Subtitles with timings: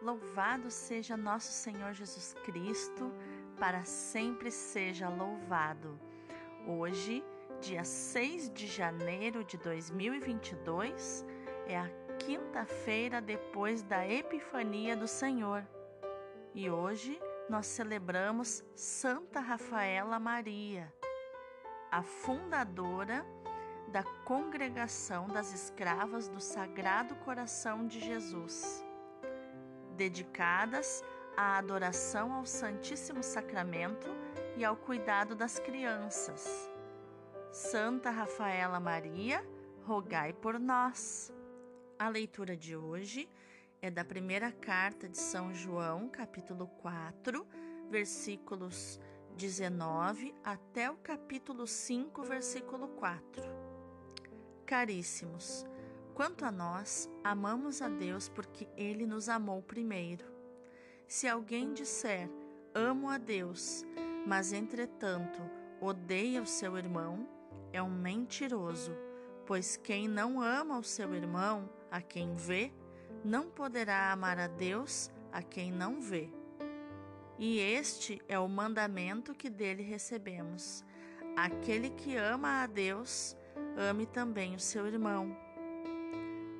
[0.00, 3.12] Louvado seja nosso Senhor Jesus Cristo,
[3.58, 5.98] para sempre seja louvado.
[6.68, 7.24] Hoje,
[7.60, 11.26] dia 6 de janeiro de 2022,
[11.66, 15.66] é a quinta-feira depois da Epifania do Senhor.
[16.54, 17.20] E hoje
[17.50, 20.94] nós celebramos Santa Rafaela Maria,
[21.90, 23.26] a fundadora
[23.88, 28.86] da Congregação das Escravas do Sagrado Coração de Jesus
[29.98, 31.02] dedicadas
[31.36, 34.08] à adoração ao Santíssimo Sacramento
[34.56, 36.70] e ao cuidado das crianças.
[37.50, 39.44] Santa Rafaela Maria,
[39.84, 41.34] rogai por nós.
[41.98, 43.28] A leitura de hoje
[43.82, 47.44] é da primeira carta de São João, capítulo 4,
[47.90, 49.00] versículos
[49.36, 53.42] 19 até o capítulo 5, versículo 4.
[54.64, 55.66] Caríssimos,
[56.18, 60.24] Quanto a nós, amamos a Deus porque Ele nos amou primeiro.
[61.06, 62.28] Se alguém disser,
[62.74, 63.84] amo a Deus,
[64.26, 65.40] mas entretanto
[65.80, 67.24] odeia o seu irmão,
[67.72, 68.90] é um mentiroso,
[69.46, 72.72] pois quem não ama o seu irmão, a quem vê,
[73.24, 76.28] não poderá amar a Deus, a quem não vê.
[77.38, 80.84] E este é o mandamento que dele recebemos:
[81.36, 83.36] aquele que ama a Deus,
[83.76, 85.46] ame também o seu irmão.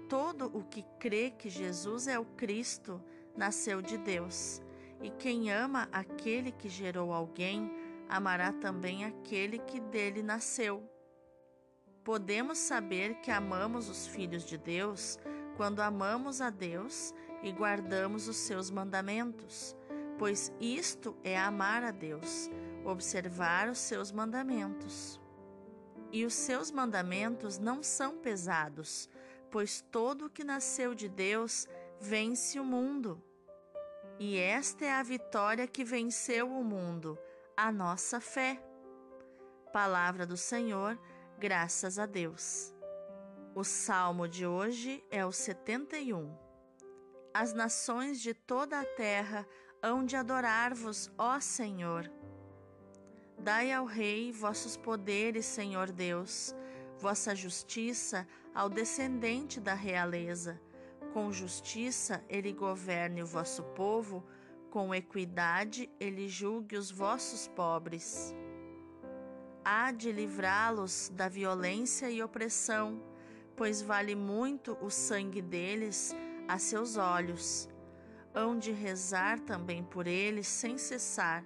[0.09, 3.01] Todo o que crê que Jesus é o Cristo
[3.37, 4.63] nasceu de Deus,
[5.03, 7.71] e quem ama aquele que gerou alguém,
[8.09, 10.83] amará também aquele que dele nasceu.
[12.03, 15.19] Podemos saber que amamos os filhos de Deus
[15.59, 17.13] quando amamos a Deus
[17.43, 19.77] e guardamos os seus mandamentos,
[20.19, 22.49] pois isto é amar a Deus,
[22.83, 25.21] observar os seus mandamentos.
[26.11, 29.11] E os seus mandamentos não são pesados,
[29.51, 31.67] pois todo o que nasceu de Deus
[32.01, 33.23] vence o mundo.
[34.19, 37.19] E esta é a vitória que venceu o mundo,
[37.57, 38.61] a nossa fé.
[39.73, 40.99] Palavra do Senhor,
[41.39, 42.75] graças a Deus.
[43.55, 46.37] O salmo de hoje é o 71.
[47.33, 49.47] As nações de toda a terra
[49.83, 52.11] hão de adorar-vos, ó Senhor.
[53.39, 56.55] Dai ao Rei vossos poderes, Senhor Deus
[56.99, 60.61] vossa justiça ao descendente da realeza.
[61.13, 64.25] Com justiça ele governe o vosso povo,
[64.69, 68.35] com equidade ele julgue os vossos pobres.
[69.65, 73.01] Há de livrá-los da violência e opressão,
[73.57, 76.15] pois vale muito o sangue deles
[76.49, 77.69] a seus olhos.
[78.35, 81.45] Hão de rezar também por eles sem cessar,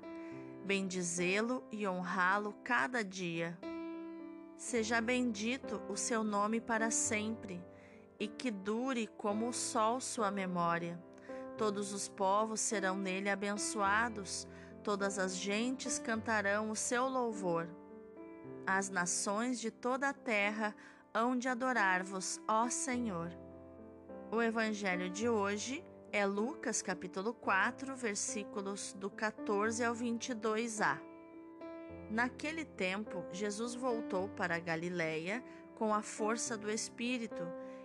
[0.64, 3.58] bendizê-lo e honrá-lo cada dia.
[4.62, 7.60] Seja bendito o seu nome para sempre,
[8.18, 11.02] e que dure como o sol sua memória.
[11.58, 14.46] Todos os povos serão nele abençoados,
[14.84, 17.68] todas as gentes cantarão o seu louvor.
[18.64, 20.76] As nações de toda a terra
[21.12, 23.32] hão de adorar-vos, ó Senhor.
[24.30, 31.11] O evangelho de hoje é Lucas capítulo 4, versículos do 14 ao 22a.
[32.12, 35.42] Naquele tempo, Jesus voltou para Galiléia
[35.76, 37.42] com a força do Espírito,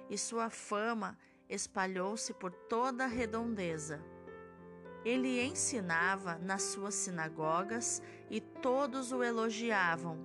[0.10, 1.18] e sua fama
[1.48, 4.04] espalhou-se por toda a redondeza.
[5.06, 10.20] Ele ensinava nas suas sinagogas e todos o elogiavam.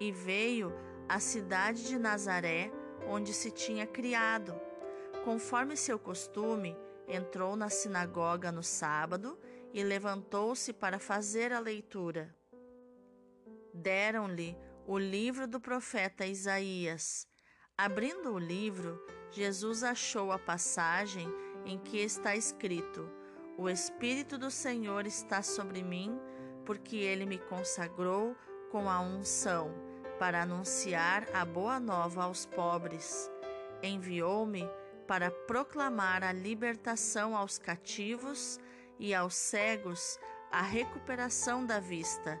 [0.00, 0.72] E veio
[1.08, 2.72] à cidade de Nazaré,
[3.06, 4.52] onde se tinha criado.
[5.24, 9.38] Conforme seu costume, entrou na sinagoga no sábado
[9.72, 12.34] e levantou-se para fazer a leitura
[13.74, 17.26] deram-lhe o livro do profeta Isaías.
[17.76, 21.28] Abrindo o livro, Jesus achou a passagem
[21.66, 23.10] em que está escrito:
[23.58, 26.16] O Espírito do Senhor está sobre mim,
[26.64, 28.36] porque ele me consagrou
[28.70, 29.74] com a unção
[30.18, 33.28] para anunciar a boa nova aos pobres.
[33.82, 34.70] Enviou-me
[35.06, 38.58] para proclamar a libertação aos cativos
[38.98, 40.18] e aos cegos
[40.50, 42.40] a recuperação da vista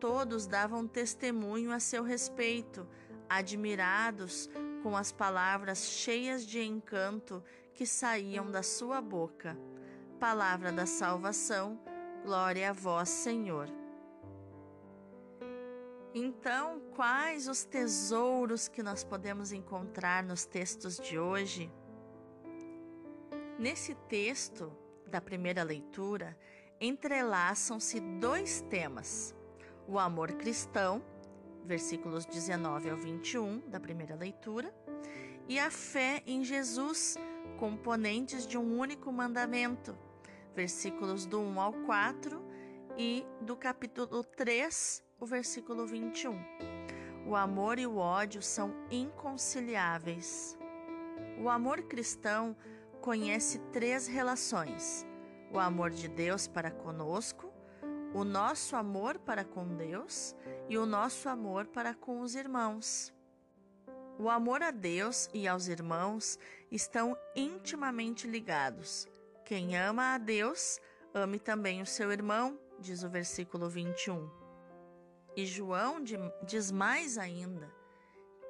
[0.00, 2.86] Todos davam testemunho a seu respeito,
[3.28, 4.48] admirados
[4.82, 7.42] com as palavras cheias de encanto
[7.74, 9.58] que saíam da sua boca.
[10.20, 11.80] Palavra da salvação,
[12.24, 13.68] glória a vós, Senhor.
[16.14, 21.70] Então, quais os tesouros que nós podemos encontrar nos textos de hoje?
[23.58, 24.72] Nesse texto
[25.06, 26.36] da primeira leitura,
[26.80, 29.34] entrelaçam-se dois temas:
[29.88, 31.02] o amor cristão,
[31.64, 34.72] versículos 19 ao 21 da primeira leitura,
[35.48, 37.16] e a fé em Jesus,
[37.58, 39.96] componentes de um único mandamento,
[40.54, 42.44] versículos do 1 ao 4
[42.98, 46.38] e do capítulo 3, o versículo 21.
[47.26, 50.58] O amor e o ódio são inconciliáveis.
[51.40, 52.54] O amor cristão
[53.00, 55.06] conhece três relações:
[55.50, 57.47] o amor de Deus para conosco,
[58.14, 60.34] o nosso amor para com Deus
[60.68, 63.12] e o nosso amor para com os irmãos.
[64.18, 66.38] O amor a Deus e aos irmãos
[66.70, 69.06] estão intimamente ligados.
[69.44, 70.80] Quem ama a Deus,
[71.14, 74.28] ame também o seu irmão, diz o versículo 21.
[75.36, 76.02] E João
[76.42, 77.72] diz mais ainda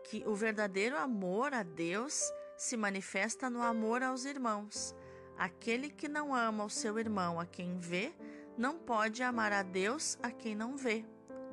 [0.04, 4.94] que o verdadeiro amor a Deus se manifesta no amor aos irmãos.
[5.36, 8.12] Aquele que não ama o seu irmão a quem vê,
[8.58, 11.04] não pode amar a Deus a quem não vê,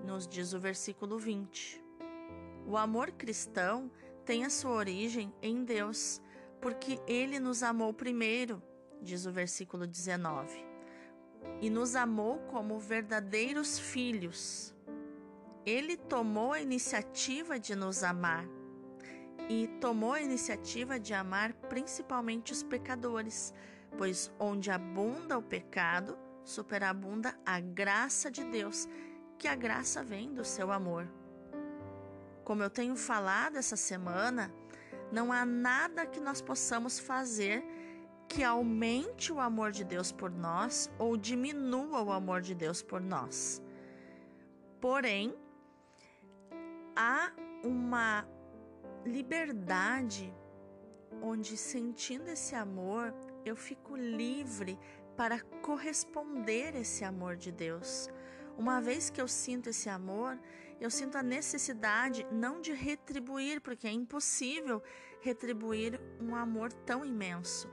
[0.04, 1.80] nos diz o versículo 20.
[2.66, 3.92] O amor cristão
[4.25, 6.19] tem a sua origem em Deus,
[6.60, 8.60] porque ele nos amou primeiro,
[9.00, 10.66] diz o versículo 19,
[11.62, 14.74] e nos amou como verdadeiros filhos.
[15.63, 18.48] Ele tomou a iniciativa de nos amar
[19.48, 23.54] e tomou a iniciativa de amar principalmente os pecadores,
[23.96, 28.88] pois onde abunda o pecado, superabunda a graça de Deus,
[29.38, 31.07] que a graça vem do seu amor.
[32.44, 34.53] Como eu tenho falado essa semana,
[35.12, 37.65] não há nada que nós possamos fazer
[38.27, 43.01] que aumente o amor de Deus por nós ou diminua o amor de Deus por
[43.01, 43.62] nós.
[44.80, 45.36] Porém,
[46.95, 47.31] há
[47.63, 48.27] uma
[49.06, 50.33] liberdade
[51.21, 53.13] onde, sentindo esse amor,
[53.44, 54.77] eu fico livre
[55.16, 58.10] para corresponder esse amor de Deus.
[58.58, 60.40] Uma vez que eu sinto esse amor,
[60.80, 64.82] eu sinto a necessidade não de retribuir, porque é impossível
[65.22, 67.70] retribuir um amor tão imenso,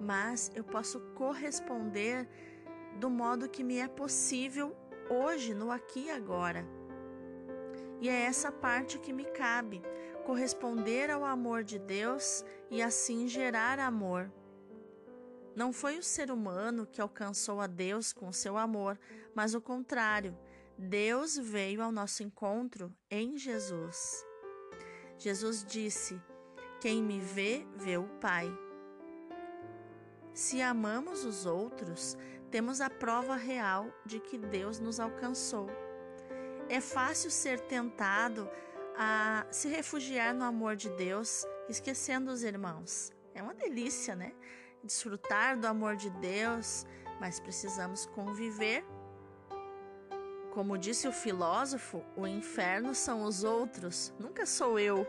[0.00, 2.28] mas eu posso corresponder
[2.98, 4.76] do modo que me é possível
[5.08, 6.66] hoje, no aqui e agora.
[8.00, 9.82] E é essa parte que me cabe,
[10.24, 14.30] corresponder ao amor de Deus e assim gerar amor.
[15.56, 19.00] Não foi o ser humano que alcançou a Deus com seu amor,
[19.34, 20.36] mas o contrário.
[20.76, 24.22] Deus veio ao nosso encontro em Jesus.
[25.16, 26.20] Jesus disse:
[26.78, 28.46] Quem me vê, vê o Pai.
[30.34, 32.18] Se amamos os outros,
[32.50, 35.70] temos a prova real de que Deus nos alcançou.
[36.68, 38.46] É fácil ser tentado
[38.98, 43.10] a se refugiar no amor de Deus, esquecendo os irmãos.
[43.34, 44.34] É uma delícia, né?
[44.86, 46.86] Desfrutar do amor de Deus,
[47.20, 48.84] mas precisamos conviver.
[50.52, 55.04] Como disse o filósofo, o inferno são os outros, nunca sou eu.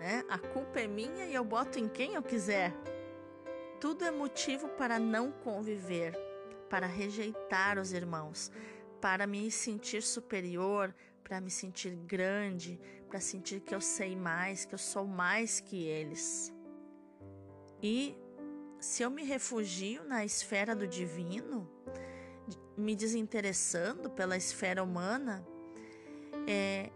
[0.00, 0.24] Né?
[0.28, 2.74] A culpa é minha e eu boto em quem eu quiser.
[3.80, 6.18] Tudo é motivo para não conviver,
[6.68, 8.50] para rejeitar os irmãos,
[9.00, 14.74] para me sentir superior, para me sentir grande, para sentir que eu sei mais, que
[14.74, 16.52] eu sou mais que eles.
[17.80, 18.18] E
[18.84, 21.66] se eu me refugio na esfera do divino,
[22.76, 25.44] me desinteressando pela esfera humana,
[26.46, 26.90] é,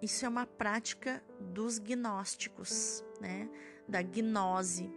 [0.00, 3.50] isso é uma prática dos gnósticos, né?
[3.86, 4.90] da gnose,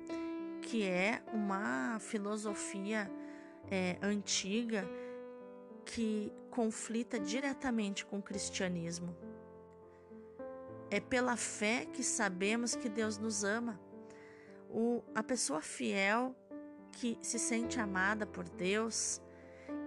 [0.61, 3.11] que é uma filosofia
[3.69, 4.87] é, antiga
[5.83, 9.13] que conflita diretamente com o cristianismo.
[10.89, 13.77] É pela fé que sabemos que Deus nos ama.
[14.69, 16.35] O, a pessoa fiel
[16.91, 19.21] que se sente amada por Deus,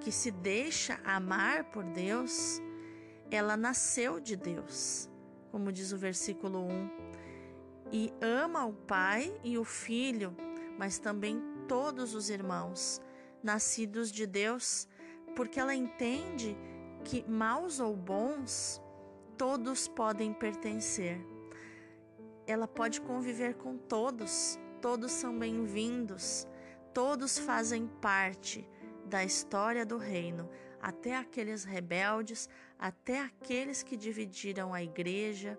[0.01, 2.61] que se deixa amar por Deus,
[3.31, 5.09] ela nasceu de Deus,
[5.51, 6.91] como diz o versículo 1,
[7.93, 10.37] e ama o Pai e o Filho,
[10.79, 13.01] mas também todos os irmãos,
[13.43, 14.89] nascidos de Deus
[15.35, 16.57] porque ela entende
[17.05, 18.81] que maus ou bons,
[19.37, 21.21] todos podem pertencer.
[22.47, 26.49] Ela pode conviver com todos, todos são bem-vindos,
[26.95, 28.67] todos fazem parte
[29.05, 30.49] da história do reino,
[30.81, 35.59] até aqueles rebeldes, até aqueles que dividiram a igreja,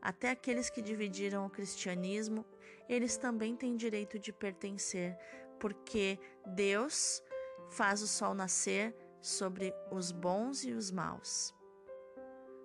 [0.00, 2.46] até aqueles que dividiram o cristianismo,
[2.88, 5.18] eles também têm direito de pertencer,
[5.60, 7.22] porque Deus
[7.68, 11.54] faz o sol nascer sobre os bons e os maus.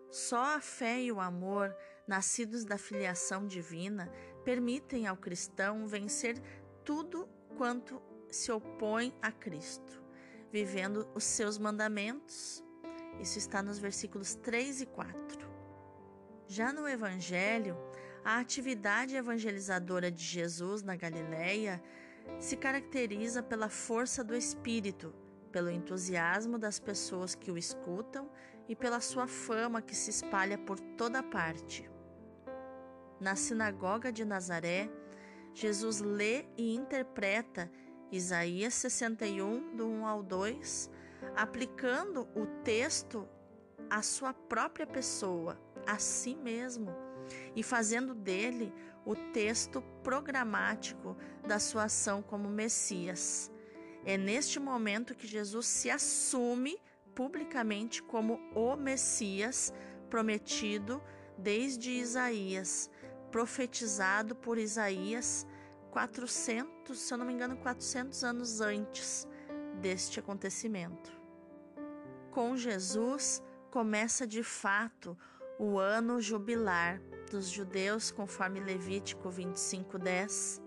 [0.10, 1.76] Só a fé e o amor,
[2.08, 4.10] nascidos da filiação divina,
[4.48, 6.42] permitem ao cristão vencer
[6.86, 7.28] tudo
[7.58, 8.02] quanto
[8.32, 10.02] se opõe a Cristo,
[10.50, 12.64] vivendo os seus mandamentos.
[13.20, 15.50] Isso está nos versículos 3 e 4.
[16.48, 17.76] Já no Evangelho,
[18.24, 21.84] a atividade evangelizadora de Jesus na Galileia
[22.40, 25.14] se caracteriza pela força do Espírito,
[25.52, 28.32] pelo entusiasmo das pessoas que o escutam
[28.66, 31.97] e pela sua fama que se espalha por toda parte.
[33.20, 34.90] Na sinagoga de Nazaré,
[35.54, 37.72] Jesus lê e interpreta
[38.12, 40.90] Isaías 61, do 1 ao 2,
[41.36, 43.28] aplicando o texto
[43.90, 46.94] à sua própria pessoa, a si mesmo,
[47.56, 48.72] e fazendo dele
[49.04, 53.52] o texto programático da sua ação como Messias.
[54.06, 56.78] É neste momento que Jesus se assume
[57.16, 59.74] publicamente como o Messias
[60.08, 61.02] prometido
[61.38, 62.90] desde Isaías,
[63.32, 65.46] profetizado por Isaías
[65.92, 69.28] 400, se eu não me engano, 400 anos antes
[69.82, 71.12] deste acontecimento.
[72.32, 73.42] Com Jesus
[73.72, 75.18] começa de fato
[75.60, 80.62] o ano jubilar dos judeus, conforme Levítico 25:10.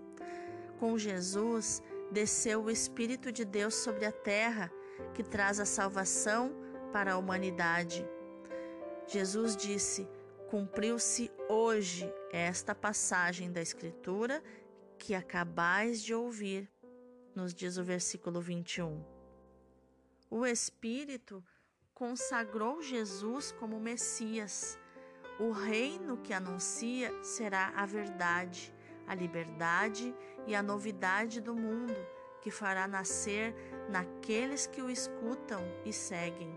[0.79, 4.71] Com Jesus desceu o Espírito de Deus sobre a terra,
[5.13, 6.53] que traz a salvação
[6.91, 8.05] para a humanidade.
[9.07, 10.07] Jesus disse:
[10.49, 14.41] Cumpriu-se hoje esta passagem da Escritura
[14.97, 16.71] que acabais de ouvir,
[17.35, 19.03] nos diz o versículo 21.
[20.29, 21.43] O Espírito
[21.93, 24.79] consagrou Jesus como Messias
[25.39, 28.71] o reino que anuncia será a verdade,
[29.07, 30.13] a liberdade
[30.45, 31.95] e a novidade do mundo,
[32.41, 33.55] que fará nascer
[33.89, 36.53] naqueles que o escutam e seguem.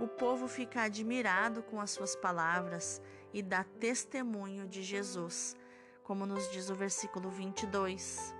[0.00, 3.00] O povo fica admirado com as suas palavras
[3.32, 5.56] e dá testemunho de Jesus,
[6.02, 8.34] como nos diz o versículo 22.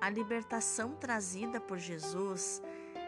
[0.00, 2.62] A libertação trazida por Jesus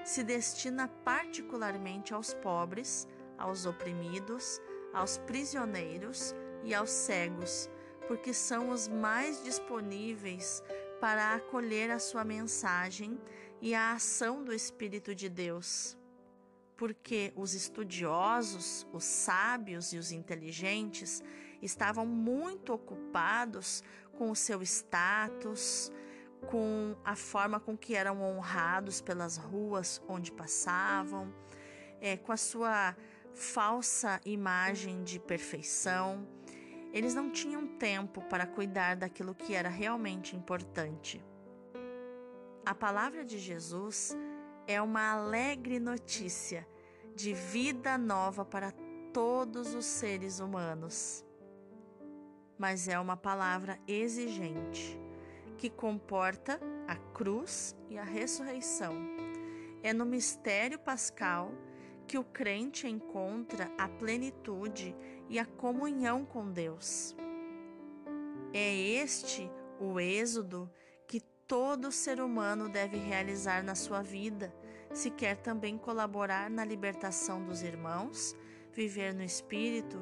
[0.04, 4.60] se destina particularmente aos pobres, aos oprimidos,
[4.92, 7.68] aos prisioneiros e aos cegos,
[8.06, 10.62] porque são os mais disponíveis
[11.00, 13.20] para acolher a sua mensagem
[13.60, 15.97] e a ação do Espírito de Deus.
[16.78, 21.22] Porque os estudiosos, os sábios e os inteligentes
[21.60, 23.82] estavam muito ocupados
[24.16, 25.92] com o seu status,
[26.46, 31.34] com a forma com que eram honrados pelas ruas onde passavam,
[32.00, 32.96] é, com a sua
[33.34, 36.26] falsa imagem de perfeição.
[36.92, 41.20] Eles não tinham tempo para cuidar daquilo que era realmente importante.
[42.64, 44.16] A palavra de Jesus
[44.68, 46.68] é uma alegre notícia
[47.16, 48.70] de vida nova para
[49.14, 51.24] todos os seres humanos.
[52.58, 55.00] Mas é uma palavra exigente,
[55.56, 58.94] que comporta a cruz e a ressurreição.
[59.82, 61.50] É no mistério pascal
[62.06, 64.94] que o crente encontra a plenitude
[65.30, 67.16] e a comunhão com Deus.
[68.52, 70.70] É este o êxodo
[71.48, 74.54] todo ser humano deve realizar na sua vida,
[74.92, 78.36] se quer também colaborar na libertação dos irmãos,
[78.70, 79.98] viver no Espírito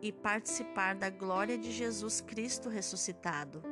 [0.00, 3.62] e participar da glória de Jesus Cristo ressuscitado.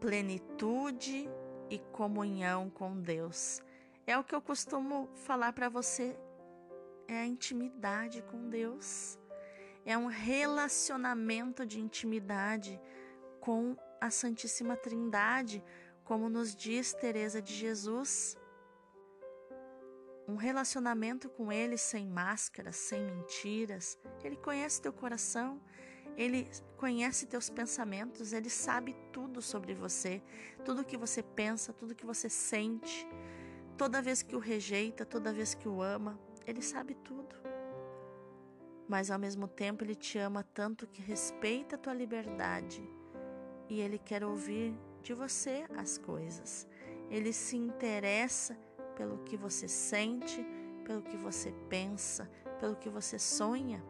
[0.00, 1.30] Plenitude
[1.70, 3.62] e comunhão com Deus.
[4.04, 6.18] É o que eu costumo falar para você
[7.06, 9.18] é a intimidade com Deus.
[9.84, 12.80] É um relacionamento de intimidade
[13.40, 15.62] com a Santíssima Trindade,
[16.04, 18.36] como nos diz Teresa de Jesus.
[20.28, 23.98] Um relacionamento com Ele sem máscaras, sem mentiras.
[24.22, 25.60] Ele conhece teu coração,
[26.16, 30.22] Ele conhece teus pensamentos, Ele sabe tudo sobre você,
[30.64, 33.06] tudo que você pensa, tudo que você sente.
[33.76, 37.34] Toda vez que o rejeita, toda vez que o ama, ele sabe tudo.
[38.88, 42.86] Mas ao mesmo tempo ele te ama tanto que respeita a tua liberdade
[43.68, 46.66] e ele quer ouvir de você as coisas.
[47.10, 48.58] Ele se interessa
[48.96, 50.44] pelo que você sente,
[50.84, 53.84] pelo que você pensa, pelo que você sonha.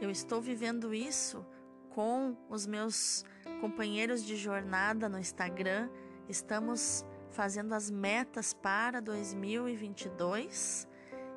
[0.00, 1.46] Eu estou vivendo isso
[1.90, 3.24] com os meus
[3.60, 5.88] companheiros de jornada no Instagram.
[6.28, 10.88] Estamos fazendo as metas para 2022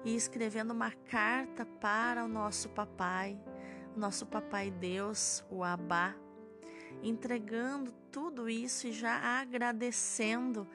[0.03, 3.39] e escrevendo uma carta para o nosso papai,
[3.95, 6.15] nosso papai Deus, o Abá,
[7.01, 10.67] entregando tudo isso e já agradecendo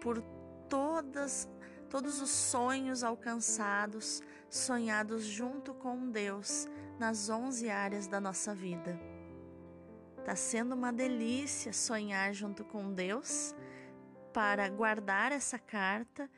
[0.00, 0.22] por
[0.68, 1.48] todas
[1.88, 9.00] todos os sonhos alcançados, sonhados junto com Deus nas 11 áreas da nossa vida.
[10.24, 13.54] Tá sendo uma delícia sonhar junto com Deus
[14.32, 16.30] para guardar essa carta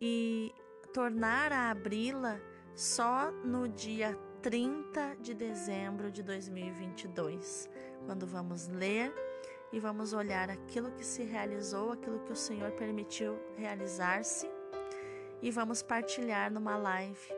[0.00, 0.52] e
[0.92, 2.40] tornar a abri-la
[2.74, 7.68] só no dia 30 de dezembro de 2022,
[8.06, 9.12] quando vamos ler
[9.70, 14.50] e vamos olhar aquilo que se realizou, aquilo que o Senhor permitiu realizar-se
[15.42, 17.28] e vamos partilhar numa live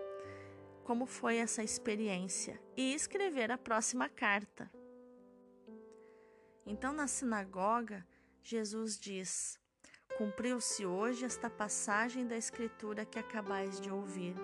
[0.85, 4.71] como foi essa experiência e escrever a próxima carta.
[6.65, 8.07] Então, na sinagoga,
[8.41, 9.59] Jesus diz:
[10.17, 14.37] Cumpriu-se hoje esta passagem da Escritura que acabais de ouvir.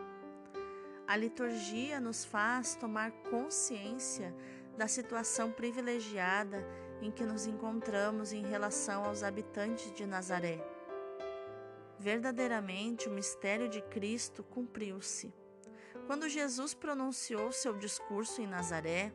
[1.07, 4.35] A liturgia nos faz tomar consciência
[4.77, 6.67] da situação privilegiada
[7.01, 10.61] em que nos encontramos em relação aos habitantes de Nazaré.
[11.99, 15.33] Verdadeiramente, o mistério de Cristo cumpriu-se.
[16.07, 19.13] Quando Jesus pronunciou seu discurso em Nazaré,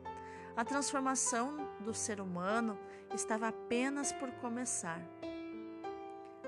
[0.56, 2.78] a transformação do ser humano
[3.14, 5.00] estava apenas por começar.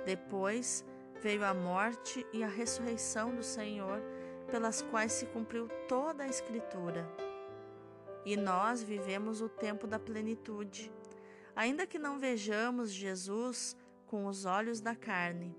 [0.04, 0.84] Depois
[1.20, 4.02] veio a morte e a ressurreição do Senhor,
[4.54, 7.04] pelas quais se cumpriu toda a Escritura.
[8.24, 10.92] E nós vivemos o tempo da plenitude,
[11.56, 15.58] ainda que não vejamos Jesus com os olhos da carne.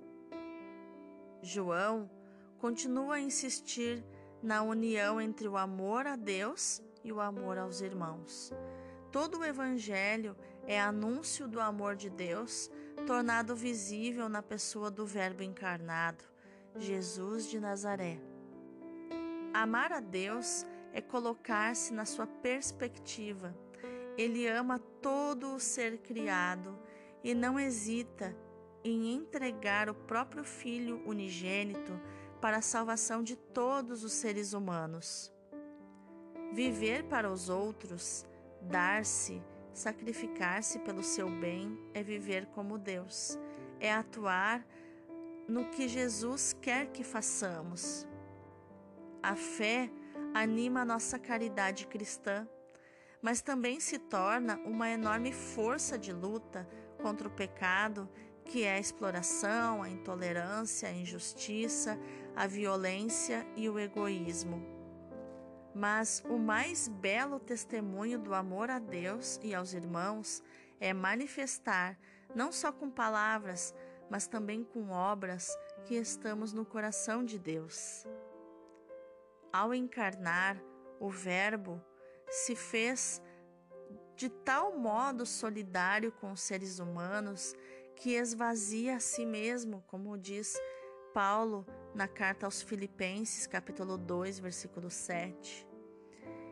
[1.42, 2.10] João
[2.58, 4.02] continua a insistir
[4.42, 8.54] na união entre o amor a Deus e o amor aos irmãos.
[9.12, 12.72] Todo o Evangelho é anúncio do amor de Deus,
[13.06, 16.24] tornado visível na pessoa do Verbo encarnado,
[16.78, 18.35] Jesus de Nazaré.
[19.58, 23.56] Amar a Deus é colocar-se na sua perspectiva.
[24.18, 26.78] Ele ama todo o ser criado
[27.24, 28.36] e não hesita
[28.84, 31.98] em entregar o próprio Filho unigênito
[32.42, 35.32] para a salvação de todos os seres humanos.
[36.52, 38.26] Viver para os outros,
[38.62, 39.42] dar-se,
[39.74, 43.40] sacrificar-se pelo seu bem é viver como Deus,
[43.80, 44.68] é atuar
[45.48, 48.06] no que Jesus quer que façamos.
[49.26, 49.90] A fé
[50.36, 52.48] anima a nossa caridade cristã,
[53.24, 56.70] mas também se torna uma enorme força de luta
[57.02, 58.08] contra o pecado,
[58.44, 62.00] que é a exploração, a intolerância, a injustiça,
[62.36, 64.64] a violência e o egoísmo.
[65.74, 70.44] Mas o mais belo testemunho do amor a Deus e aos irmãos
[70.80, 71.98] é manifestar,
[72.36, 73.74] não só com palavras,
[74.08, 75.50] mas também com obras,
[75.86, 78.06] que estamos no coração de Deus.
[79.58, 80.62] Ao encarnar,
[81.00, 81.82] o Verbo
[82.30, 83.22] se fez
[84.14, 87.56] de tal modo solidário com os seres humanos
[87.96, 90.60] que esvazia a si mesmo, como diz
[91.14, 95.66] Paulo na carta aos Filipenses, capítulo 2, versículo 7.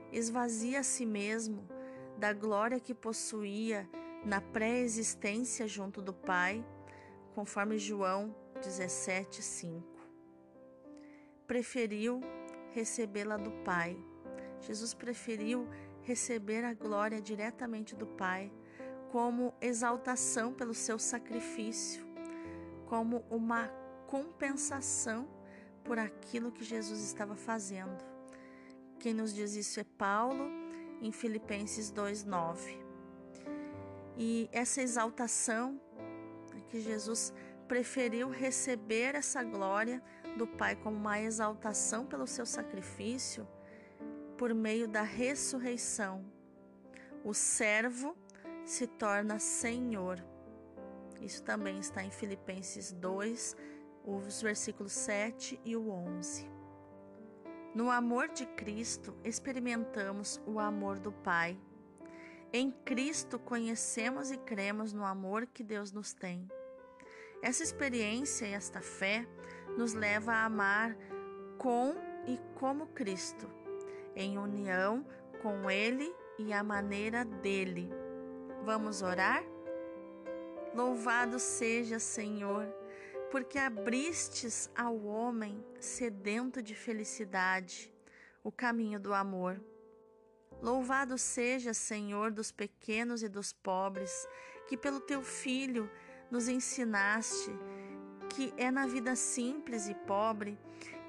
[0.09, 1.67] Esvazia a si mesmo
[2.17, 3.85] da glória que possuía
[4.23, 6.65] na pré-existência junto do Pai,
[7.35, 9.93] conforme João 17, 5.
[11.45, 12.21] Preferiu
[12.73, 13.97] recebê-la do Pai.
[14.61, 15.67] Jesus preferiu
[16.01, 18.51] receber a glória diretamente do Pai,
[19.11, 22.03] como exaltação pelo seu sacrifício,
[22.87, 23.67] como uma
[24.07, 25.27] compensação
[25.83, 28.03] por aquilo que Jesus estava fazendo.
[28.99, 30.49] Quem nos diz isso é Paulo,
[31.01, 32.77] em Filipenses 2:9.
[34.17, 35.79] E essa exaltação
[36.55, 37.33] é que Jesus
[37.67, 40.01] preferiu receber essa glória
[40.37, 43.47] do Pai como uma exaltação pelo seu sacrifício
[44.37, 46.25] por meio da ressurreição.
[47.23, 48.15] O servo
[48.65, 50.23] se torna senhor.
[51.21, 53.55] Isso também está em Filipenses 2,
[54.03, 56.49] os versículos 7 e o 11.
[57.73, 61.57] No amor de Cristo, experimentamos o amor do Pai.
[62.51, 66.47] Em Cristo conhecemos e cremos no amor que Deus nos tem.
[67.41, 69.27] Essa experiência e esta fé
[69.77, 70.95] nos leva a amar
[71.57, 71.95] com
[72.27, 73.49] e como Cristo,
[74.15, 75.05] em união
[75.41, 77.89] com Ele e a maneira dele.
[78.63, 79.43] Vamos orar?
[80.73, 82.67] Louvado seja, Senhor
[83.33, 87.91] porque abristes ao homem sedento de felicidade
[88.43, 89.59] o caminho do amor.
[90.61, 94.27] Louvado seja, Senhor, dos pequenos e dos pobres,
[94.67, 95.89] que pelo teu Filho
[96.29, 97.49] nos ensinaste
[98.33, 100.57] que é na vida simples e pobre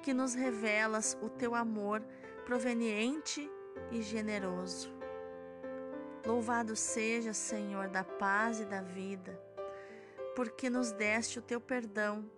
[0.02, 2.02] que nos revelas o teu amor
[2.44, 3.50] proveniente
[3.90, 4.92] e generoso.
[6.26, 9.38] Louvado seja, Senhor, da paz e da vida
[10.34, 12.28] porque nos deste o teu perdão,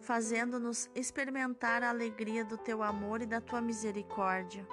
[0.00, 4.66] fazendo-nos experimentar a alegria do teu amor e da tua misericórdia.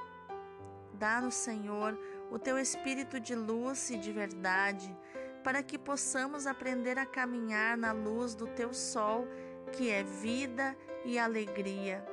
[0.94, 1.98] Dá-nos, Senhor,
[2.30, 4.96] o teu espírito de luz e de verdade,
[5.44, 9.28] para que possamos aprender a caminhar na luz do teu sol,
[9.72, 12.06] que é vida e alegria.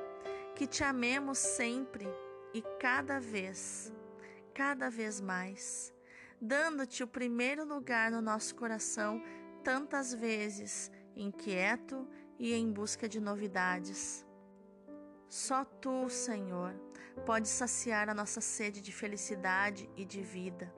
[0.55, 2.07] Que te amemos sempre
[2.53, 3.93] e cada vez,
[4.53, 5.93] cada vez mais,
[6.41, 9.21] dando-te o primeiro lugar no nosso coração,
[9.63, 14.25] tantas vezes inquieto e em busca de novidades.
[15.27, 16.73] Só tu, Senhor,
[17.25, 20.73] pode saciar a nossa sede de felicidade e de vida.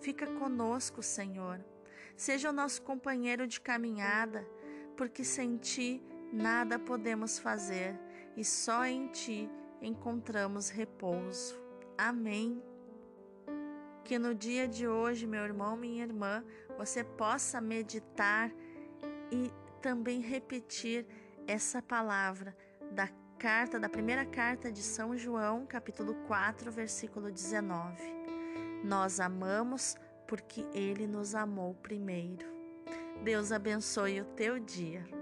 [0.00, 1.62] Fica conosco, Senhor.
[2.16, 4.46] Seja o nosso companheiro de caminhada,
[4.96, 7.98] porque sem ti nada podemos fazer
[8.36, 11.60] e só em ti encontramos repouso.
[11.98, 12.62] Amém.
[14.04, 16.44] Que no dia de hoje, meu irmão, minha irmã,
[16.78, 18.50] você possa meditar
[19.30, 21.06] e também repetir
[21.46, 22.56] essa palavra
[22.90, 27.96] da carta, da primeira carta de São João, capítulo 4, versículo 19.
[28.84, 32.46] Nós amamos porque ele nos amou primeiro.
[33.22, 35.21] Deus abençoe o teu dia.